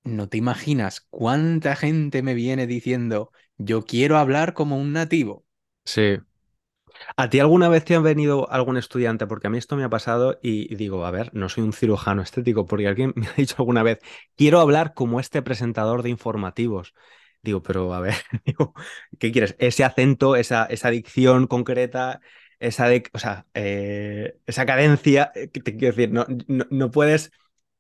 [0.04, 5.46] no te imaginas cuánta gente me viene diciendo, yo quiero hablar como un nativo.
[5.86, 6.20] sí.
[7.18, 9.28] ¿A ti alguna vez te ha venido algún estudiante?
[9.28, 12.22] Porque a mí esto me ha pasado y, digo, a ver, no soy un cirujano
[12.22, 14.00] estético, porque alguien me ha dicho alguna vez,
[14.36, 16.94] quiero hablar como este presentador de informativos.
[17.42, 18.74] Digo, pero a ver, digo,
[19.20, 19.56] ¿qué quieres?
[19.60, 22.22] Ese acento, esa, esa dicción concreta,
[22.60, 27.32] esa, o sea, eh, esa cadencia, eh, te quiero decir, no, no, no puedes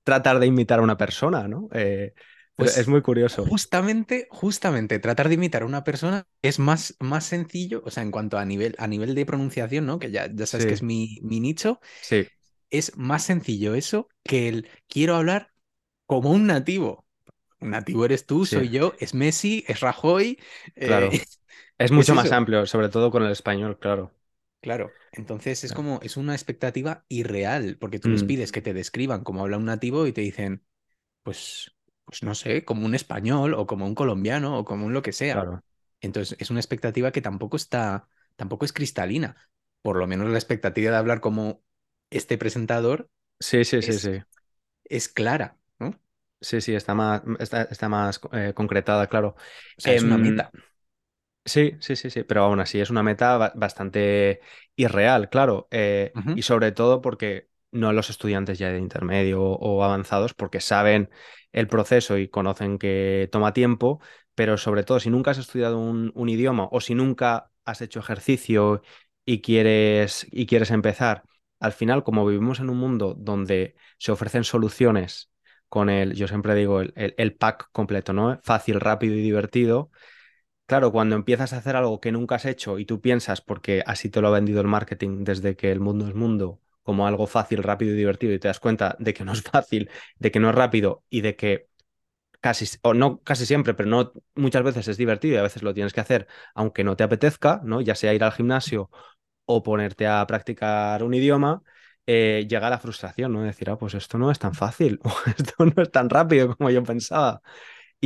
[0.03, 1.69] tratar de imitar a una persona, ¿no?
[1.73, 2.13] Eh,
[2.61, 3.49] pero es Pues muy curioso.
[3.49, 8.11] justamente, justamente tratar de imitar a una persona es más, más sencillo, o sea, en
[8.11, 9.99] cuanto a nivel, a nivel de pronunciación, ¿no?
[9.99, 12.27] Que ya, ya sabes que es mi, mi nicho, sí,
[12.69, 15.51] es más sencillo eso que el quiero hablar
[16.07, 17.05] como un nativo.
[17.61, 20.39] Un nativo eres tú, Sí, soy yo, es Messi, es Rajoy.
[20.75, 21.25] eh, claro.
[21.77, 24.13] Es es mucho más amplio, sobre todo con el español, claro.
[24.61, 28.73] Claro, entonces es como, es una expectativa irreal, porque tú les Mm, pides que te
[28.73, 30.63] describan como habla un nativo y te dicen,
[31.23, 31.73] pues,
[32.11, 35.13] pues no sé, como un español o como un colombiano o como un lo que
[35.13, 35.45] sea.
[35.45, 35.63] claro.
[36.01, 39.37] Entonces es una expectativa que tampoco está, tampoco es cristalina.
[39.83, 41.63] Por lo menos la expectativa de hablar como
[42.11, 44.21] este presentador Sí, sí, sí, es, sí.
[44.85, 45.99] es clara, ¿no?
[46.41, 49.35] Sí, sí, está más, está, está más eh, concretada, claro.
[49.77, 50.53] sea, es una Em, meta.
[51.45, 54.41] Sí, sí, sí, sí, pero aún así es una meta ba- bastante
[54.75, 60.33] irreal, claro, eh, y sobre todo porque no los estudiantes ya de intermedio o, avanzados,
[60.33, 61.09] porque saben
[61.51, 63.99] el proceso y conocen que toma tiempo,
[64.35, 67.99] pero sobre todo si nunca has estudiado un, un idioma o si nunca has hecho
[67.99, 68.81] ejercicio
[69.25, 71.23] y quieres, y quieres empezar,
[71.59, 75.31] al final, como vivimos en un mundo donde se ofrecen soluciones
[75.69, 78.39] con el, yo siempre digo, el, el el pack completo, ¿no?
[78.43, 79.91] Fácil, rápido y divertido
[80.65, 84.09] Claro, cuando empiezas a hacer algo que nunca has hecho y tú piensas, porque así
[84.09, 87.63] te lo ha vendido el marketing desde que el mundo es mundo, como algo fácil,
[87.63, 90.49] rápido y divertido, y te das cuenta de que no es fácil, de que no
[90.49, 91.67] es rápido y de que
[92.39, 95.73] casi, o no casi siempre, pero no muchas veces es divertido y a veces lo
[95.73, 97.81] tienes que hacer aunque no te apetezca, ¿no?
[97.81, 98.89] Ya sea ir al gimnasio
[99.45, 101.63] o ponerte a practicar un idioma,
[102.07, 103.43] eh, llega la frustración, ¿no?
[103.43, 106.69] Decir, ah, pues esto no es tan fácil, o esto no es tan rápido como
[106.71, 107.41] yo pensaba.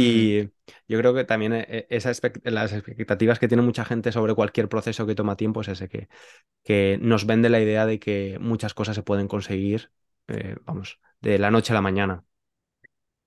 [0.04, 0.44] Mm, Y
[0.88, 4.68] yo creo que también eh, esa expect- las expectativas que tiene mucha gente sobre cualquier
[4.70, 6.10] proceso que toma tiempo es ese, que,
[6.64, 9.92] que nos vende la idea de que muchas cosas se pueden conseguir,
[10.30, 12.26] eh, vamos, de la noche a la mañana.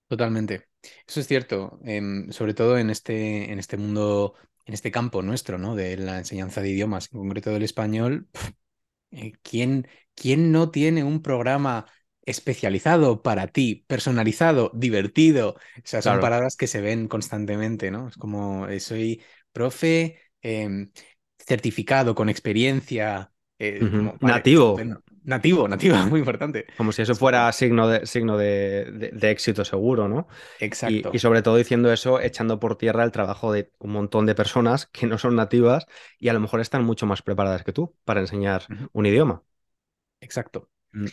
[0.09, 0.69] totalmente.
[1.07, 5.59] Eso es cierto, em, sobre todo en este, en este mundo, en este campo nuestro,
[5.59, 5.75] ¿no?
[5.75, 8.29] De la enseñanza de idiomas, en concreto del español.
[9.13, 11.87] Eh, ¿Quién, quién no tiene un programa
[12.31, 15.51] especializado para ti, personalizado, divertido?
[15.57, 16.21] O sea, son Claro.
[16.21, 18.09] palabras que se ven constantemente, ¿no?
[18.09, 20.91] Es como, eh, soy profe em,
[21.39, 23.97] certificado con experiencia, eh, Ujú.
[23.97, 24.89] como, vale, Nativo.
[25.25, 26.67] Nativo, nativo, muy importante.
[26.77, 30.29] como si eso fuera signo de, signo de, de- de éxito seguro, ¿no?
[30.85, 31.21] Y, y exacto.
[31.21, 35.07] sobre todo diciendo eso, echando por tierra el trabajo de un montón de personas que
[35.07, 35.87] no son nativas
[36.19, 39.45] y a lo mejor están mucho más preparadas que tú para enseñar un idioma.
[40.21, 40.71] Exacto.
[40.93, 41.09] Mm,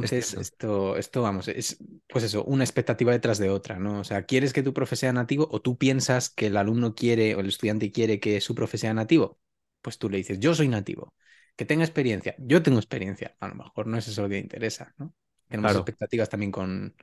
[0.00, 4.00] Es Entonces, esto, esto, vamos, es pues eso, una expectativa detrás de otra, ¿no?
[4.00, 7.34] O sea, ¿quieres que tu profe sea nativo o tú piensas que el alumno quiere
[7.34, 9.40] o el estudiante quiere que su profe sea nativo?
[9.82, 11.14] Pues tú le dices, yo soy nativo,
[11.56, 13.36] que tenga experiencia, yo tengo experiencia.
[13.40, 15.14] A lo mejor no es eso lo que interesa, ¿no?
[15.48, 15.74] Tenemos Claro.
[15.74, 16.94] expectativas también con,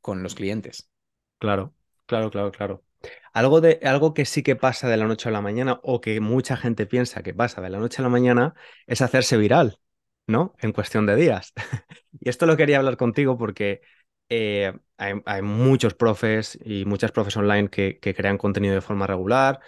[0.00, 0.90] con los clientes.
[1.38, 1.74] Claro,
[2.06, 2.84] claro, claro, claro.
[3.32, 6.20] Algo de, algo que sí que pasa de la noche a la mañana, o que
[6.20, 8.54] mucha gente piensa que pasa de la noche a la mañana,
[8.86, 9.78] es hacerse viral,
[10.26, 10.54] ¿no?
[10.58, 11.52] En cuestión de días.
[12.20, 13.82] Y esto lo quería hablar contigo porque
[14.28, 19.60] eh, hay, muchos profes y muchas profes online que, crean contenido de forma regular,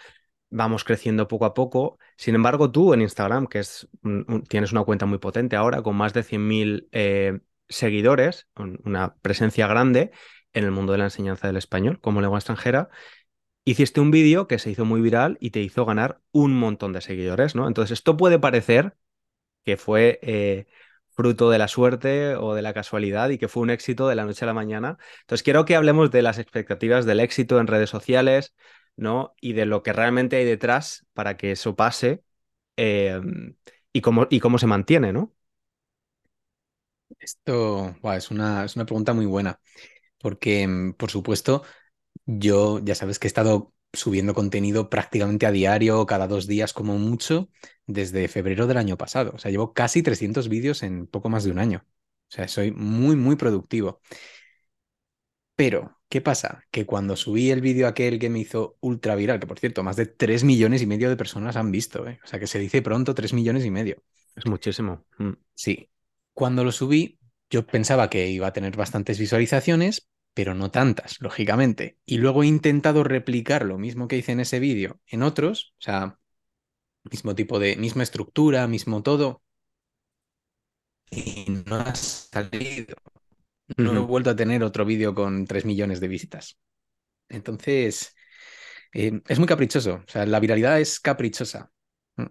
[0.51, 1.99] vamos creciendo poco a poco.
[2.16, 3.88] Sin embargo, tú en Instagram, que es
[4.49, 9.66] tienes una cuenta muy potente ahora, con más de 100.000 eh, seguidores, un- una presencia
[9.66, 10.12] grande
[10.53, 12.88] en el mundo de la enseñanza del español como lengua extranjera,
[13.64, 17.01] hiciste un vídeo que se hizo muy viral y te hizo ganar un montón de
[17.01, 17.69] seguidores, ¿no?
[17.69, 18.97] Entonces, esto puede parecer
[19.66, 20.66] que fue eh,
[21.11, 24.24] fruto de la suerte o de la casualidad y que fue un éxito de la
[24.26, 24.98] noche a la mañana.
[25.22, 28.55] Entonces, quiero que hablemos de las expectativas del éxito en redes sociales,
[28.96, 29.35] ¿no?
[29.42, 32.24] Y de lo que realmente hay detrás para que eso pase
[32.76, 33.20] eh,
[33.92, 35.35] y cómo, y cómo se mantiene, ¿no?
[37.18, 39.61] Esto, es una, es una pregunta muy buena,
[40.20, 41.64] porque, mm, por supuesto,
[42.26, 46.98] Yo ya sabes que he estado subiendo contenido prácticamente a diario, cada dos días como
[46.98, 47.48] mucho,
[47.87, 49.32] desde febrero del año pasado.
[49.35, 51.85] O sea, llevo casi 300 vídeos en poco más de un año.
[52.30, 54.00] O sea, soy muy, muy productivo.
[55.54, 56.64] Pero, ¿qué pasa?
[56.70, 59.96] Que cuando subí el vídeo aquel que me hizo ultra viral, que por cierto, más
[59.96, 62.20] de 3 millones y medio de personas han visto, ¿eh?
[62.24, 64.02] O sea, que se dice pronto 3 millones y medio.
[64.35, 65.04] Es muchísimo.
[65.18, 65.90] Mm, Sí.
[66.35, 71.99] Cuando lo subí, yo pensaba que iba a tener bastantes visualizaciones, pero no tantas, lógicamente.
[72.05, 75.83] Y luego he intentado replicar lo mismo que hice en ese vídeo en otros, o
[75.83, 76.18] sea,
[77.05, 79.42] mismo tipo de, misma estructura, mismo todo,
[81.11, 82.96] y no ha salido.
[83.77, 86.59] No he vuelto a tener otro vídeo con 3 millones de visitas.
[87.29, 88.14] Entonces,
[88.92, 91.72] eh, es muy caprichoso, o sea, la viralidad es caprichosa.
[92.16, 92.27] Mm,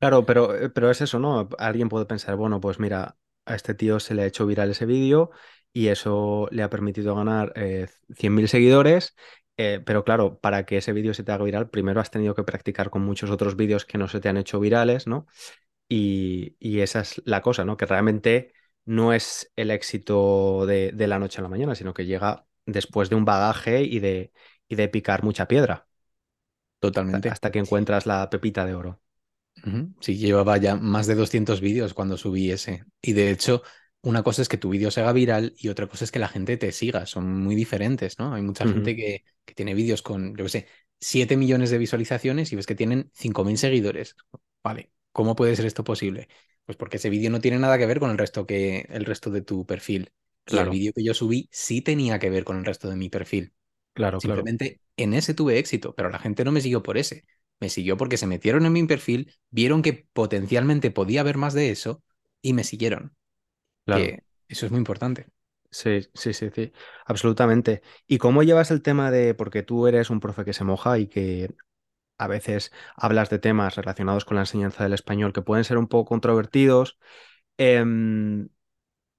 [0.00, 1.48] Claro, pero, eh, pero es eso, ¿no?
[1.58, 4.86] Alguien puede pensar, bueno, pues mira, a este tío se le ha hecho viral ese
[4.86, 5.30] vídeo
[5.72, 9.14] y eso le ha permitido ganar eh, 100.000 seguidores,
[9.56, 12.44] eh, pero claro, para que ese vídeo se te haga viral, primero has tenido que
[12.44, 15.26] practicar con muchos otros vídeos que no se te han hecho virales, ¿no?
[15.88, 17.76] Y, y esa es la cosa, ¿no?
[17.76, 18.54] Que realmente
[18.84, 23.10] no es el éxito de, de la noche a la mañana, sino que llega después
[23.10, 24.32] de un bagaje y de,
[24.68, 25.88] y de picar mucha piedra.
[26.80, 27.28] Totalmente.
[27.30, 29.00] Hasta que encuentras la pepita de oro.
[30.00, 32.84] Sí, llevaba ya más de 200 vídeos cuando subí ese.
[33.00, 33.62] Y de hecho,
[34.02, 36.28] una cosa es que tu vídeo se haga viral y otra cosa es que la
[36.28, 37.06] gente te siga.
[37.06, 38.34] Son muy diferentes, ¿no?
[38.34, 40.66] Hay mucha gente que, que, tiene vídeos con, yo qué sé,
[41.00, 44.16] 7 millones de visualizaciones y ves que tienen 5.000 seguidores.
[44.62, 46.28] Vale, ¿cómo puede ser esto posible?
[46.64, 49.30] Pues porque ese vídeo no tiene nada que ver con el resto, que, el resto
[49.30, 50.12] de tu perfil.
[50.44, 50.66] Claro.
[50.66, 53.08] Y el vídeo que yo subí sí tenía que ver con el resto de mi
[53.08, 53.52] perfil.
[53.94, 57.24] Claro, Simplemente en ese tuve éxito, pero la gente no me siguió por ese.
[57.60, 61.70] Me siguió porque se metieron en mi perfil, vieron que potencialmente podía haber más de
[61.70, 62.02] eso
[62.40, 63.14] y me siguieron.
[63.84, 64.04] Claro.
[64.48, 65.26] eso es muy importante.
[65.70, 66.72] Sí, sí, sí, sí,
[67.06, 67.82] absolutamente.
[68.06, 71.06] ¿Y cómo llevas el tema de, porque tú eres un profe que se moja y
[71.06, 71.54] que
[72.18, 75.88] a veces hablas de temas relacionados con la enseñanza del español que pueden ser un
[75.88, 76.98] poco controvertidos?
[77.56, 78.48] Em,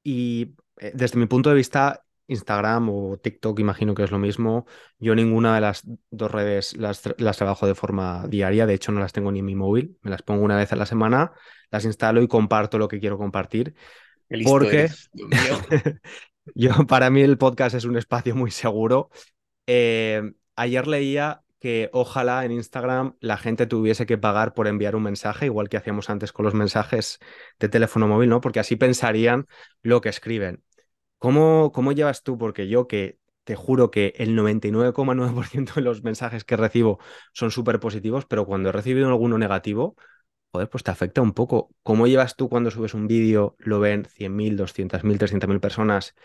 [0.03, 4.65] y eh, desde mi punto de vista, Instagram o TikTok, imagino que es lo mismo.
[4.99, 8.99] Yo ninguna de las dos redes las, las, trabajo de forma diaria, de hecho no
[8.99, 11.33] las tengo ni en mi móvil, me las pongo una vez a la semana,
[11.71, 13.75] las instalo y comparto lo que quiero compartir.
[14.43, 14.89] Porque
[16.55, 19.09] yo, para mí el podcast es un espacio muy seguro.
[19.67, 25.03] Eh, ayer leía que ojalá en Instagram la gente tuviese que pagar por enviar un
[25.03, 27.19] mensaje, igual que hacíamos antes con los mensajes
[27.57, 28.41] de teléfono móvil, ¿no?
[28.41, 29.47] Porque así pensarían
[29.81, 30.61] lo que escriben.
[31.19, 32.37] ¿Cómo, cómo llevas tú?
[32.37, 36.99] Porque yo que te juro que el 99,9% de los mensajes que recibo
[37.31, 39.95] son súper positivos, pero cuando he recibido alguno negativo,
[40.53, 41.71] joder, pues te afecta un poco.
[41.83, 46.15] ¿Cómo llevas tú cuando subes un vídeo, lo ven 100.000, 200.000, 300.000 personas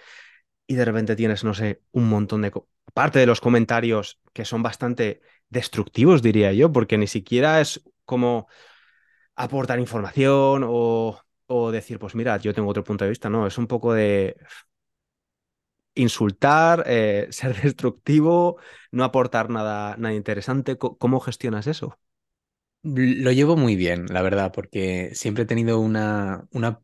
[0.66, 2.52] y de repente tienes, no sé, un montón de...
[2.86, 8.48] Aparte de los comentarios que son bastante destructivos, diría yo, porque ni siquiera es como
[9.36, 13.58] aportar información o, o decir, pues mira, yo tengo otro punto de vista, no, es
[13.58, 14.36] un poco de
[15.94, 18.58] insultar, eh, ser destructivo,
[18.92, 20.78] no aportar nada, nada interesante.
[20.78, 21.98] ¿Cómo gestionas eso?
[22.82, 26.80] Lo llevo muy bien, la verdad, porque siempre he tenido una, una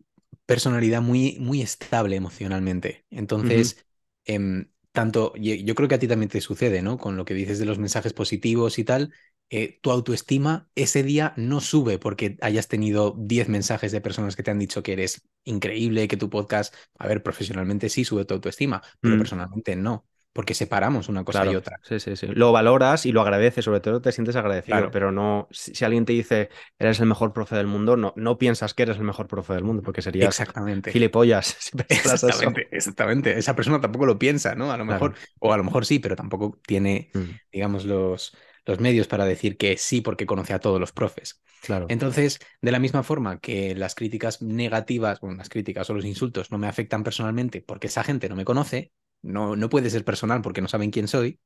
[0.46, 3.04] personalidad muy, muy estable emocionalmente.
[3.10, 3.86] Entonces,
[4.24, 6.98] em, tanto, yo creo que a ti también te sucede, ¿no?
[6.98, 9.12] Con lo que dices de los mensajes positivos y tal,
[9.50, 14.42] eh, tu autoestima ese día no sube porque hayas tenido 10 mensajes de personas que
[14.42, 18.34] te han dicho que eres increíble, que tu podcast, a ver, profesionalmente sí sube tu
[18.34, 19.18] autoestima, pero mm.
[19.18, 20.06] personalmente no.
[20.34, 21.78] Porque separamos una cosa y otra.
[21.82, 22.26] Sí, sí, sí.
[22.26, 26.12] Lo valoras y lo agradeces, sobre todo te sientes agradecido, pero no, si, alguien te
[26.12, 29.54] dice eres el mejor profe del mundo, no, no piensas que eres el mejor profe
[29.54, 30.90] del mundo, porque serías exactamente.
[30.90, 31.56] gilipollas.
[31.88, 33.38] exactamente, exactamente.
[33.38, 34.72] Esa persona tampoco lo piensa, ¿no?
[34.72, 37.22] A lo mejor, o a lo mejor sí, pero tampoco tiene, mm.
[37.52, 41.40] digamos, los, los medios para decir que sí porque conoce a todos los profes.
[41.62, 41.86] Claro.
[41.88, 46.50] Entonces, de la misma forma que las críticas negativas, bueno, las críticas o los insultos
[46.50, 48.92] no me afectan personalmente porque esa gente no me conoce,
[49.24, 51.40] no, no puede ser personal porque no saben quién soy,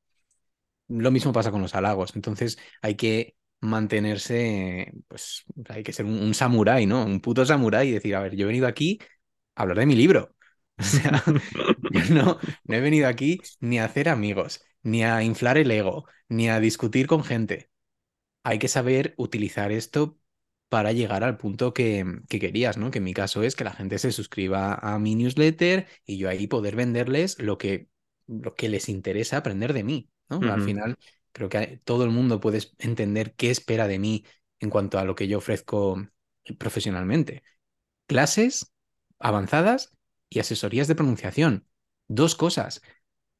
[0.88, 2.16] lo mismo pasa con los halagos.
[2.16, 7.04] Entonces, hay que mantenerse, pues hay que ser un, samurái, ¿no?
[7.04, 8.98] Un puto samurái y decir, a ver, yo he venido aquí
[9.54, 10.34] a hablar de mi libro.
[10.80, 11.24] O sea,
[12.12, 16.48] no, no he venido aquí ni a hacer amigos, ni a inflar el ego, ni
[16.48, 17.68] a discutir con gente.
[18.44, 20.18] Hay que saber utilizar esto
[20.68, 22.90] para llegar al punto que, querías, ¿no?
[22.90, 26.28] Que en mi caso es que la gente se suscriba a mi newsletter y yo
[26.28, 27.88] ahí poder venderles lo que,
[28.26, 30.40] lo que les interesa aprender de mí, ¿no?
[30.52, 30.98] Al final,
[31.32, 34.24] creo que todo el mundo puede entender qué espera de mí
[34.60, 36.06] en cuanto a lo que yo ofrezco
[36.58, 37.42] profesionalmente.
[38.06, 38.72] Clases
[39.18, 39.96] avanzadas
[40.28, 41.66] y asesorías de pronunciación.
[42.08, 42.82] Dos cosas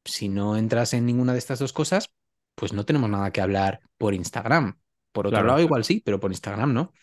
[0.05, 2.09] si no entras en ninguna de estas dos cosas,
[2.55, 4.79] pues no tenemos nada que hablar por Instagram.
[5.11, 6.93] Por otro lado, igual sí, pero por Instagram no.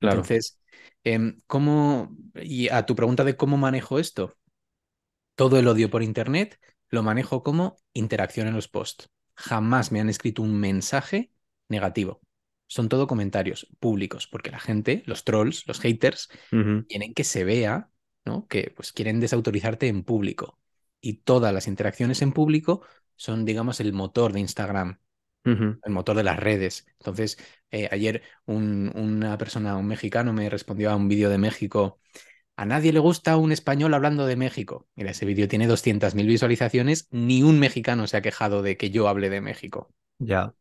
[0.00, 0.60] Entonces,
[1.04, 2.16] em, ¿cómo?
[2.34, 4.36] Y a tu pregunta de cómo manejo esto,
[5.34, 9.10] todo el odio por Internet lo manejo como interacción en los posts.
[9.34, 11.32] Jamás me han escrito un mensaje
[11.68, 12.20] negativo.
[12.68, 16.28] Son todo comentarios públicos, porque la gente, los trolls, los haters,
[16.88, 17.90] quieren que se vea,
[18.24, 18.46] ¿no?
[18.48, 20.58] Que pues quieren desautorizarte en público
[21.00, 22.82] y todas las interacciones en público
[23.14, 25.00] son, digamos, el motor de Instagram,
[25.46, 26.86] el motor de las redes.
[26.98, 27.38] Entonces,
[27.70, 32.00] eh, ayer una persona, un mexicano, me respondió a un vídeo de México.
[32.56, 34.88] A nadie le gusta un español hablando de México.
[34.94, 37.06] Mira, ese vídeo tiene 200.000 visualizaciones.
[37.10, 39.92] Ni un mexicano se ha quejado de que yo hable de México.
[40.18, 40.54] Ya.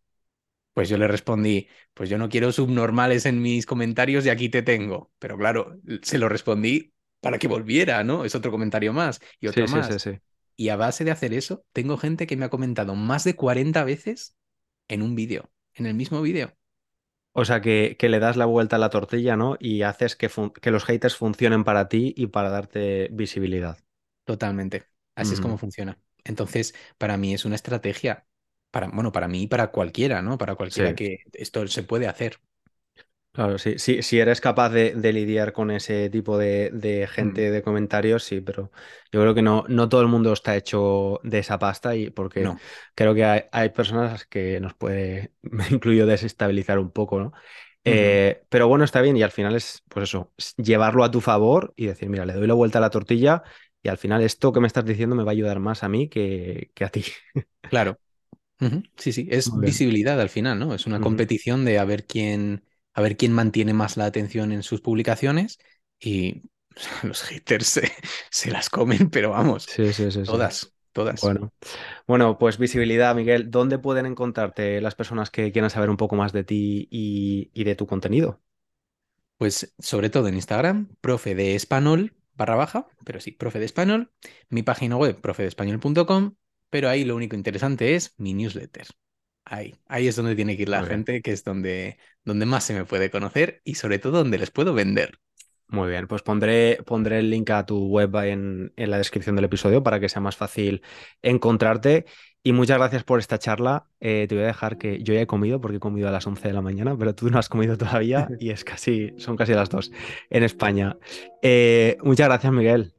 [0.74, 4.62] Pues yo le respondí, pues yo no quiero subnormales en mis comentarios y aquí te
[4.62, 5.10] tengo.
[5.20, 8.26] Pero claro, se lo respondí para que volviera, ¿no?
[8.26, 9.88] Es otro comentario más y otro más.
[9.88, 10.20] Sí, sí,
[10.58, 13.84] y a base de hacer eso, tengo gente que me ha comentado más de 40
[13.84, 14.36] veces
[14.88, 16.56] en un vídeo, en el mismo vídeo.
[17.34, 19.58] O sea, que, que, le das la vuelta a la tortilla, ¿no?
[19.60, 20.30] Y haces que,
[20.62, 23.78] que, los haters funcionen para ti y para darte visibilidad.
[24.24, 24.86] Totalmente.
[25.16, 26.00] Así es como funciona.
[26.24, 28.26] Entonces, para mí es una estrategia,
[28.72, 30.38] para, bueno, para mí y para cualquiera, ¿no?
[30.38, 32.40] Para cualquiera que esto se puede hacer.
[33.36, 37.52] Claro, sí, sí, si eres capaz de, lidiar con ese tipo de, gente mm.
[37.52, 38.72] de comentarios, sí, pero
[39.12, 42.50] yo creo que no, no todo el mundo está hecho de esa pasta y porque
[42.96, 47.34] creo que hay, personas que nos puede, me incluyo, desestabilizar un poco, ¿no?
[47.84, 51.74] Eh, pero bueno, está bien y al final es, pues eso, llevarlo a tu favor
[51.76, 53.44] y decir, mira, le doy la vuelta a la tortilla
[53.84, 56.08] y al final esto que me estás diciendo me va a ayudar más a mí
[56.08, 57.04] que, que a ti.
[57.70, 58.00] Claro.
[58.96, 60.74] Sí, sí, es visibilidad al final, ¿no?
[60.74, 62.64] Es una competición de a ver quién
[62.96, 65.60] a ver quién mantiene más la atención en sus publicaciones
[66.00, 66.44] y
[67.04, 67.82] los haters
[68.32, 71.22] se, las comen, pero vamos, sí, sí, sí, todas, todas.
[71.22, 71.54] Bueno.
[72.08, 76.32] bueno, pues visibilidad, Miguel, ¿dónde pueden encontrarte las personas que quieran saber un poco más
[76.32, 78.42] de ti y, de tu contenido?
[79.38, 84.12] Pues sobre todo en Instagram, profe de español barra baja, pero sí, profe de español,
[84.50, 86.36] mi página web, profedespañol.com,
[86.70, 88.88] pero ahí lo único interesante es mi newsletter.
[89.46, 92.74] Ahí, ahí es donde tiene que ir la gente, que es donde, donde más se
[92.74, 95.20] me puede conocer y sobre todo donde les puedo vender.
[95.68, 99.46] Muy bien, pues pondré, pondré el link a tu web en, en, la descripción del
[99.46, 100.82] episodio para que sea más fácil
[101.22, 102.06] encontrarte.
[102.44, 103.88] Y muchas gracias por esta charla.
[104.00, 106.28] Eh, te voy a dejar que yo ya he comido porque he comido a las
[106.28, 109.54] 11 de la mañana, pero tú no has comido todavía y es casi, son casi
[109.54, 109.92] las 2
[110.30, 110.96] en España.
[111.42, 112.94] Eh, muchas gracias, Miguel.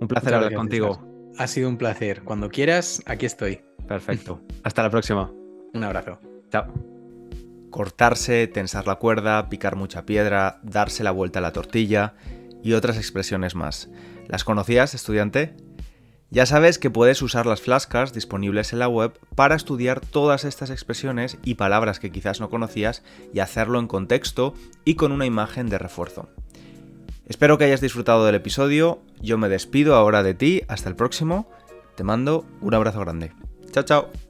[0.00, 1.06] Un placer hablar contigo.
[1.36, 2.22] Ha sido un placer.
[2.22, 3.60] Cuando quieras, aquí estoy.
[3.86, 4.40] Perfecto.
[4.62, 5.30] Hasta la próxima.
[5.72, 6.18] Un abrazo.
[6.50, 6.66] Chao.
[7.70, 12.14] Cortarse, tensar la cuerda, picar mucha piedra, darse la vuelta a la tortilla
[12.62, 13.88] y otras expresiones más.
[14.26, 15.54] ¿Las conocías, estudiante?
[16.30, 20.70] Ya sabes que puedes usar las flascas disponibles en la web para estudiar todas estas
[20.70, 23.02] expresiones y palabras que quizás no conocías
[23.34, 24.54] y hacerlo en contexto
[24.84, 26.28] y con una imagen de refuerzo.
[27.26, 31.48] Espero que hayas disfrutado del episodio, yo me despido ahora de ti, hasta el próximo,
[31.96, 33.32] te mando un abrazo grande.
[33.72, 34.29] Chao, chao.